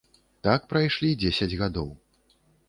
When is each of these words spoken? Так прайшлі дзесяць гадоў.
Так 0.47 0.65
прайшлі 0.71 1.11
дзесяць 1.25 1.57
гадоў. 1.61 1.93